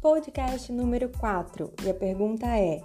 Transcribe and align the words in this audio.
podcast 0.00 0.72
número 0.72 1.10
4 1.10 1.74
e 1.84 1.90
a 1.90 1.94
pergunta 1.94 2.46
é: 2.46 2.80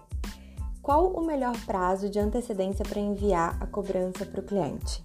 qual 0.82 1.14
o 1.14 1.26
melhor 1.26 1.56
prazo 1.66 2.10
de 2.10 2.20
antecedência 2.20 2.84
para 2.84 3.00
enviar 3.00 3.58
a 3.62 3.66
cobrança 3.66 4.26
para 4.26 4.42
o 4.42 4.44
cliente? 4.44 5.02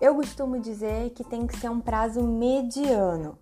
Eu 0.00 0.14
costumo 0.14 0.60
dizer 0.60 1.10
que 1.10 1.24
tem 1.24 1.48
que 1.48 1.58
ser 1.58 1.68
um 1.68 1.80
prazo 1.80 2.22
mediano. 2.22 3.36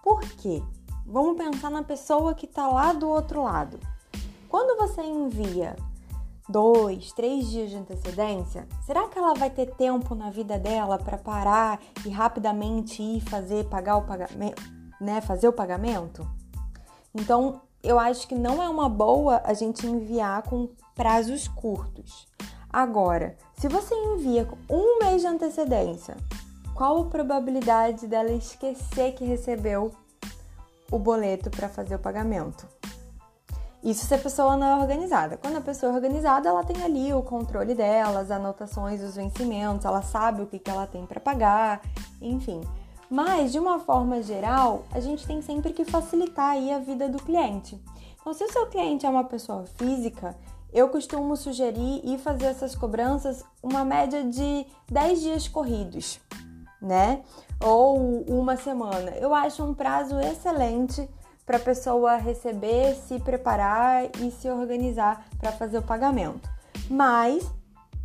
Por 0.00 0.20
quê? 0.20 0.62
Vamos 1.04 1.36
pensar 1.36 1.70
na 1.70 1.82
pessoa 1.82 2.34
que 2.34 2.46
está 2.46 2.68
lá 2.68 2.92
do 2.92 3.08
outro 3.08 3.42
lado. 3.42 3.80
Quando 4.48 4.78
você 4.78 5.02
envia 5.02 5.74
dois, 6.48 7.12
três 7.12 7.50
dias 7.50 7.70
de 7.70 7.76
antecedência, 7.78 8.68
será 8.86 9.08
que 9.08 9.18
ela 9.18 9.34
vai 9.34 9.50
ter 9.50 9.74
tempo 9.74 10.14
na 10.14 10.30
vida 10.30 10.56
dela 10.56 10.98
para 10.98 11.18
parar 11.18 11.80
e 12.06 12.10
rapidamente 12.10 13.02
ir 13.02 13.20
fazer 13.22 13.64
pagar 13.64 13.96
o 13.96 14.02
pagamento, 14.02 14.62
né, 15.00 15.20
fazer 15.20 15.48
o 15.48 15.52
pagamento? 15.52 16.24
Então, 17.14 17.60
eu 17.82 17.98
acho 17.98 18.28
que 18.28 18.34
não 18.34 18.62
é 18.62 18.68
uma 18.68 18.88
boa 18.88 19.40
a 19.44 19.54
gente 19.54 19.86
enviar 19.86 20.42
com 20.42 20.68
prazos 20.94 21.48
curtos. 21.48 22.28
Agora, 22.72 23.36
se 23.58 23.68
você 23.68 23.94
envia 23.94 24.44
com 24.44 24.56
um 24.68 24.98
mês 24.98 25.22
de 25.22 25.26
antecedência, 25.26 26.16
qual 26.74 27.02
a 27.02 27.04
probabilidade 27.06 28.06
dela 28.06 28.30
esquecer 28.30 29.12
que 29.14 29.24
recebeu 29.24 29.92
o 30.90 30.98
boleto 30.98 31.50
para 31.50 31.68
fazer 31.68 31.94
o 31.94 31.98
pagamento? 31.98 32.66
Isso 33.82 34.06
se 34.06 34.14
a 34.14 34.18
pessoa 34.18 34.56
não 34.56 34.66
é 34.66 34.76
organizada. 34.76 35.38
Quando 35.38 35.56
a 35.56 35.60
pessoa 35.60 35.90
é 35.90 35.94
organizada, 35.94 36.48
ela 36.48 36.62
tem 36.62 36.82
ali 36.82 37.14
o 37.14 37.22
controle 37.22 37.74
dela, 37.74 38.20
as 38.20 38.30
anotações 38.30 39.00
dos 39.00 39.16
vencimentos, 39.16 39.86
ela 39.86 40.02
sabe 40.02 40.42
o 40.42 40.46
que, 40.46 40.58
que 40.58 40.70
ela 40.70 40.86
tem 40.86 41.06
para 41.06 41.18
pagar, 41.18 41.80
enfim. 42.20 42.60
Mas, 43.10 43.50
de 43.50 43.58
uma 43.58 43.80
forma 43.80 44.22
geral, 44.22 44.84
a 44.92 45.00
gente 45.00 45.26
tem 45.26 45.42
sempre 45.42 45.72
que 45.72 45.84
facilitar 45.84 46.50
aí 46.50 46.72
a 46.72 46.78
vida 46.78 47.08
do 47.08 47.18
cliente. 47.18 47.82
Então, 48.20 48.32
se 48.32 48.44
o 48.44 48.52
seu 48.52 48.66
cliente 48.66 49.04
é 49.04 49.08
uma 49.08 49.24
pessoa 49.24 49.64
física, 49.76 50.36
eu 50.72 50.88
costumo 50.88 51.36
sugerir 51.36 52.00
e 52.04 52.16
fazer 52.18 52.46
essas 52.46 52.76
cobranças 52.76 53.44
uma 53.60 53.84
média 53.84 54.22
de 54.22 54.64
10 54.88 55.20
dias 55.20 55.48
corridos, 55.48 56.20
né? 56.80 57.22
Ou 57.60 58.22
uma 58.28 58.56
semana. 58.56 59.10
Eu 59.16 59.34
acho 59.34 59.64
um 59.64 59.74
prazo 59.74 60.20
excelente 60.20 61.08
para 61.44 61.56
a 61.56 61.60
pessoa 61.60 62.14
receber, 62.14 62.94
se 62.94 63.18
preparar 63.18 64.04
e 64.20 64.30
se 64.30 64.48
organizar 64.48 65.26
para 65.40 65.50
fazer 65.50 65.78
o 65.78 65.82
pagamento. 65.82 66.48
Mas, 66.88 67.44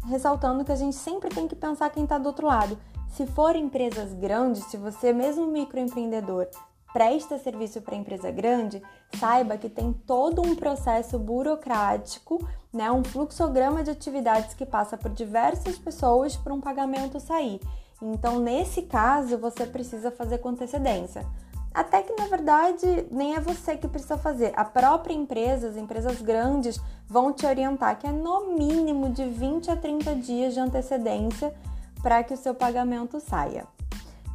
ressaltando 0.08 0.66
que 0.66 0.72
a 0.72 0.76
gente 0.76 0.96
sempre 0.96 1.30
tem 1.30 1.48
que 1.48 1.56
pensar 1.56 1.92
quem 1.92 2.06
está 2.06 2.18
do 2.18 2.26
outro 2.26 2.48
lado. 2.48 2.76
Se 3.16 3.26
for 3.26 3.56
empresas 3.56 4.12
grandes, 4.12 4.66
se 4.66 4.76
você 4.76 5.14
mesmo 5.14 5.48
microempreendedor 5.48 6.48
presta 6.92 7.38
serviço 7.38 7.82
para 7.82 7.96
empresa 7.96 8.30
grande, 8.30 8.84
saiba 9.18 9.58
que 9.58 9.70
tem 9.70 9.94
todo 9.94 10.42
um 10.42 10.54
processo 10.54 11.18
burocrático, 11.18 12.46
né, 12.74 12.92
um 12.92 13.06
fluxograma 13.06 13.84
de 13.84 13.92
atividades 13.92 14.54
que 14.54 14.66
passa 14.66 14.98
por 14.98 15.12
diversas 15.12 15.78
pessoas 15.78 16.36
para 16.36 16.54
um 16.54 16.60
pagamento 16.60 17.18
sair. 17.22 17.62
Então, 18.02 18.38
nesse 18.38 18.82
caso, 18.82 19.38
você 19.38 19.66
precisa 19.66 20.12
fazer 20.12 20.40
com 20.40 20.50
antecedência. 20.50 21.26
Até 21.74 22.02
que 22.02 22.14
na 22.20 22.28
verdade 22.28 23.08
nem 23.10 23.36
é 23.36 23.40
você 23.40 23.78
que 23.78 23.88
precisa 23.88 24.18
fazer. 24.18 24.52
A 24.58 24.66
própria 24.66 25.14
empresa, 25.14 25.70
as 25.70 25.78
empresas 25.78 26.22
grandes 26.22 26.82
vão 27.08 27.32
te 27.32 27.46
orientar 27.46 27.98
que 27.98 28.08
é 28.08 28.12
no 28.12 28.54
mínimo 28.58 29.10
de 29.10 29.24
20 29.24 29.72
a 29.72 29.76
30 29.78 30.16
dias 30.16 30.54
de 30.54 30.60
antecedência 30.60 31.54
para 32.06 32.24
que 32.24 32.36
o 32.36 32.38
seu 32.38 32.54
pagamento 32.54 33.20
saia. 33.20 33.66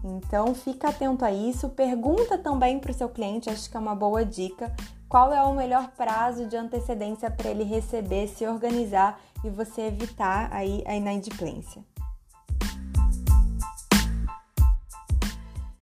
Então 0.03 0.53
fica 0.57 0.89
atento 0.89 1.25
a 1.25 1.31
isso, 1.31 1.69
pergunta 1.69 2.37
também 2.37 2.81
para 2.81 2.91
o 2.91 2.95
seu 2.95 3.09
cliente, 3.09 3.49
acho 3.49 3.71
que 3.71 3.77
é 3.77 3.81
uma 3.81 3.95
boa 3.95 4.25
dica, 4.25 4.75
qual 5.08 5.33
é 5.33 5.41
o 5.41 5.55
melhor 5.55 5.92
prazo 5.97 6.47
de 6.47 6.57
antecedência 6.57 7.30
para 7.30 7.48
ele 7.48 7.63
receber, 7.63 8.27
se 8.27 8.45
organizar 8.45 9.20
e 9.45 9.51
você 9.51 9.83
evitar 9.83 10.53
aí 10.53 10.83
a 10.85 10.97
inadimplência. 10.97 11.80